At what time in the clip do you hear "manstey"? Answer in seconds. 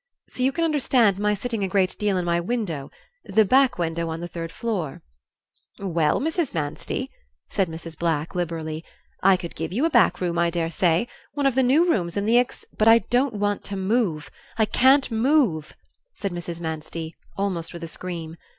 6.55-7.11, 16.59-17.13